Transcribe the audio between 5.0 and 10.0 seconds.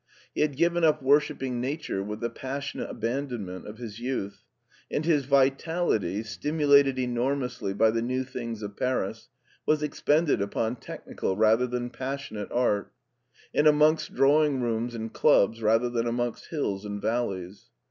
bis vitality, stimulated enormously by the new things of Paris, was